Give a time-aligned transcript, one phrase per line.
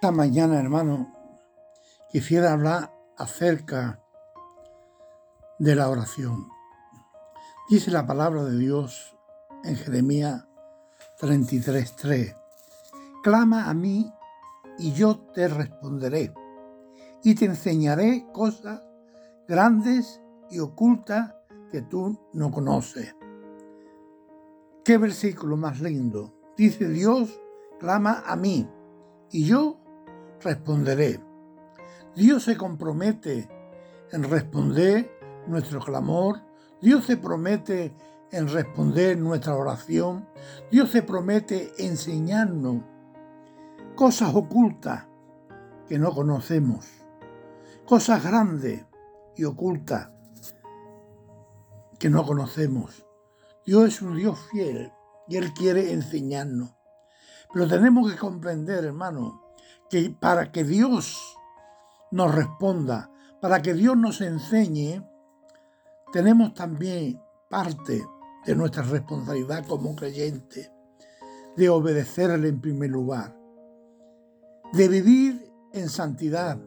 [0.00, 1.12] Esta mañana, hermano,
[2.08, 4.00] quisiera hablar acerca
[5.58, 6.46] de la oración.
[7.68, 9.16] Dice la palabra de Dios
[9.64, 10.46] en Jeremías
[11.18, 12.36] 33:3.
[13.24, 14.08] Clama a mí
[14.78, 16.32] y yo te responderé
[17.24, 18.80] y te enseñaré cosas
[19.48, 21.34] grandes y ocultas
[21.72, 23.16] que tú no conoces.
[24.84, 26.32] Qué versículo más lindo.
[26.56, 27.40] Dice Dios,
[27.80, 28.70] clama a mí
[29.32, 29.80] y yo
[30.40, 31.20] responderé.
[32.14, 33.48] Dios se compromete
[34.12, 35.10] en responder
[35.46, 36.40] nuestro clamor.
[36.80, 37.94] Dios se promete
[38.30, 40.28] en responder nuestra oración.
[40.70, 42.82] Dios se promete enseñarnos
[43.94, 45.06] cosas ocultas
[45.88, 46.86] que no conocemos,
[47.86, 48.84] cosas grandes
[49.36, 50.10] y ocultas
[51.98, 53.06] que no conocemos.
[53.64, 54.92] Dios es un Dios fiel
[55.26, 56.74] y Él quiere enseñarnos.
[57.52, 59.47] Pero tenemos que comprender, hermano,
[59.90, 61.36] que para que Dios
[62.10, 65.02] nos responda, para que Dios nos enseñe,
[66.12, 68.04] tenemos también parte
[68.46, 70.72] de nuestra responsabilidad como creyente
[71.56, 73.36] de obedecerle en primer lugar,
[74.72, 76.58] de vivir en santidad,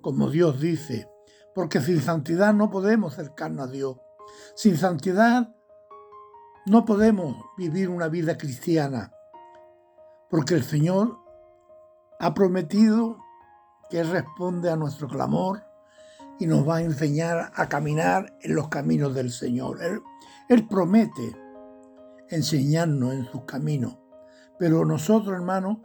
[0.00, 1.08] como Dios dice,
[1.54, 3.96] porque sin santidad no podemos acercarnos a Dios.
[4.54, 5.54] Sin santidad
[6.66, 9.12] no podemos vivir una vida cristiana,
[10.28, 11.23] porque el Señor
[12.20, 13.18] ha prometido
[13.90, 15.62] que Él responde a nuestro clamor
[16.38, 19.78] y nos va a enseñar a caminar en los caminos del Señor.
[20.48, 21.36] Él, promete
[22.28, 23.98] enseñarnos en sus caminos,
[24.58, 25.78] pero nosotros, hermanos,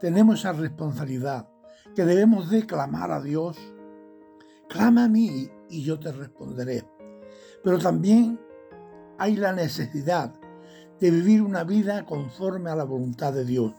[0.00, 1.48] tenemos esa responsabilidad
[1.94, 3.58] que debemos de clamar a Dios.
[4.68, 6.84] Clama a mí y yo te responderé.
[7.62, 8.40] Pero también
[9.18, 10.32] hay la necesidad
[11.00, 13.74] de vivir una vida conforme a la voluntad de Dios,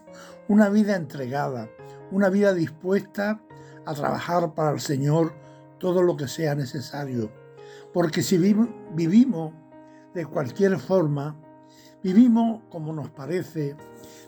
[0.48, 1.68] una vida entregada,
[2.12, 3.40] una vida dispuesta
[3.84, 5.32] a trabajar para el Señor
[5.78, 7.32] todo lo que sea necesario.
[7.92, 9.52] Porque si vivimos
[10.14, 11.36] de cualquier forma,
[12.02, 13.76] vivimos como nos parece,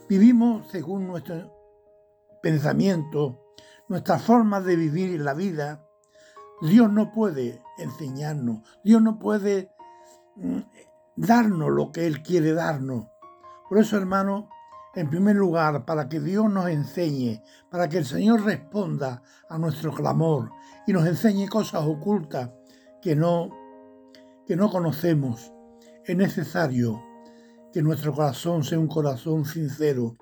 [0.08, 1.52] vivimos según nuestro
[2.42, 3.40] pensamiento,
[3.88, 5.86] nuestra forma de vivir la vida,
[6.62, 9.70] Dios no puede enseñarnos, Dios no puede
[10.36, 10.60] mm,
[11.16, 13.06] darnos lo que Él quiere darnos.
[13.68, 14.48] Por eso, hermano,
[14.94, 19.92] en primer lugar, para que Dios nos enseñe, para que el Señor responda a nuestro
[19.92, 20.50] clamor
[20.86, 22.50] y nos enseñe cosas ocultas
[23.02, 23.50] que no,
[24.46, 25.52] que no conocemos,
[26.04, 27.02] es necesario
[27.72, 30.16] que nuestro corazón sea un corazón sincero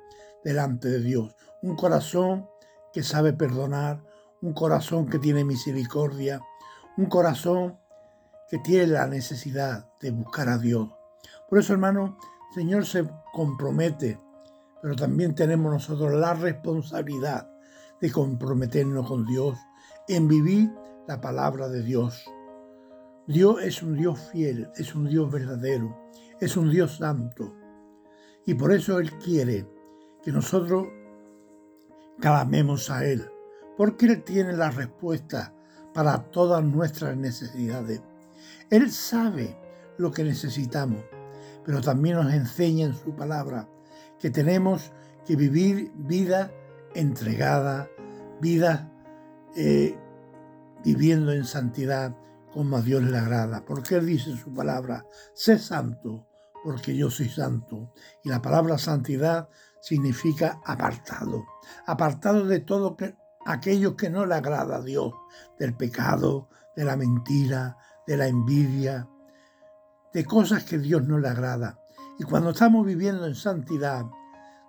[0.44, 2.49] delante de Dios, un corazón
[2.93, 4.03] que sabe perdonar,
[4.41, 6.41] un corazón que tiene misericordia,
[6.97, 7.78] un corazón
[8.49, 10.89] que tiene la necesidad de buscar a Dios.
[11.49, 12.19] Por eso, hermano,
[12.50, 14.21] el Señor se compromete,
[14.82, 17.48] pero también tenemos nosotros la responsabilidad
[18.00, 19.56] de comprometernos con Dios
[20.09, 20.72] en vivir
[21.06, 22.25] la palabra de Dios.
[23.28, 25.97] Dios es un Dios fiel, es un Dios verdadero,
[26.41, 27.54] es un Dios santo.
[28.44, 29.69] Y por eso Él quiere
[30.25, 30.88] que nosotros
[32.21, 33.31] clamemos a Él,
[33.76, 35.54] porque Él tiene la respuesta
[35.94, 38.03] para todas nuestras necesidades.
[38.69, 39.56] Él sabe
[39.97, 41.04] lo que necesitamos,
[41.65, 43.69] pero también nos enseña en su palabra
[44.22, 44.93] que tenemos
[45.27, 46.53] que vivir vida
[46.94, 47.91] entregada,
[48.41, 48.88] vida
[49.56, 49.99] eh,
[50.84, 52.16] viviendo en santidad
[52.53, 53.65] como a Dios le agrada.
[53.65, 56.28] Porque Él dice en su palabra, sé santo,
[56.62, 57.93] porque yo soy santo.
[58.22, 59.49] Y la palabra santidad
[59.81, 61.44] significa apartado,
[61.84, 62.97] apartado de todo
[63.44, 65.12] aquello que no le agrada a Dios,
[65.59, 69.09] del pecado, de la mentira, de la envidia,
[70.15, 71.81] de cosas que Dios no le agrada.
[72.19, 74.05] Y cuando estamos viviendo en santidad,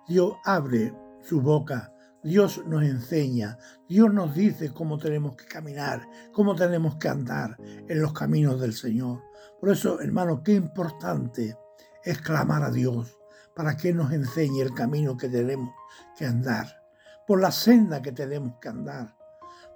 [0.08, 6.56] Dios abre su boca, Dios nos enseña, Dios nos dice cómo tenemos que caminar, cómo
[6.56, 9.22] tenemos que andar en los caminos del Señor.
[9.60, 11.56] Por eso, hermano, qué importante
[12.02, 13.18] es clamar a Dios
[13.54, 15.74] para que nos enseñe el camino que tenemos
[16.16, 16.82] que andar,
[17.26, 19.14] por la senda que tenemos que andar,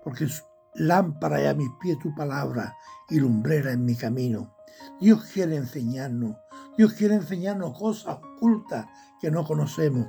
[0.03, 0.27] porque
[0.75, 2.75] lámpara y a mis pies tu palabra
[3.09, 4.57] y lumbrera en mi camino.
[5.01, 6.37] Dios quiere enseñarnos,
[6.79, 8.87] Dios quiere enseñarnos cosas ocultas
[9.21, 10.07] que no conocemos.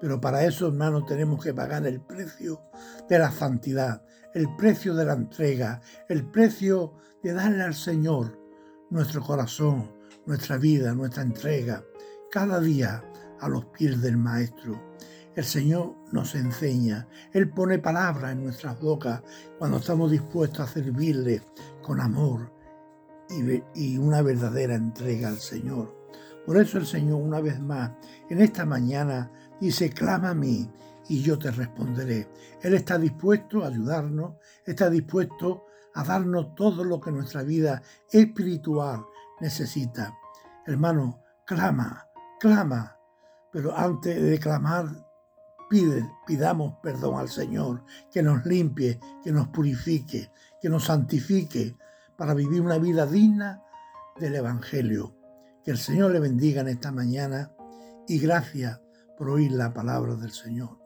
[0.00, 2.62] Pero para eso, hermanos, tenemos que pagar el precio
[3.08, 4.00] de la santidad,
[4.32, 8.38] el precio de la entrega, el precio de darle al Señor
[8.90, 9.90] nuestro corazón,
[10.24, 11.82] nuestra vida, nuestra entrega,
[12.30, 13.02] cada día
[13.40, 14.94] a los pies del Maestro.
[15.34, 19.20] El Señor nos enseña, Él pone palabras en nuestras bocas
[19.58, 21.42] cuando estamos dispuestos a servirle
[21.82, 22.52] con amor
[23.74, 26.03] y, una verdadera entrega al Señor.
[26.46, 27.92] Por eso el Señor una vez más
[28.28, 29.30] en esta mañana
[29.60, 30.70] dice, clama a mí
[31.08, 32.28] y yo te responderé.
[32.62, 39.04] Él está dispuesto a ayudarnos, está dispuesto a darnos todo lo que nuestra vida espiritual
[39.40, 40.14] necesita.
[40.66, 42.08] Hermano, clama,
[42.40, 42.96] clama,
[43.52, 44.86] pero antes de clamar,
[46.26, 50.30] pidamos perdón al Señor, que nos limpie, que nos purifique,
[50.60, 51.76] que nos santifique
[52.16, 53.62] para vivir una vida digna
[54.18, 55.14] del Evangelio.
[55.64, 57.50] Que el Señor le bendiga en esta mañana
[58.06, 58.82] y gracias
[59.16, 60.78] por oír la palabra del Señor.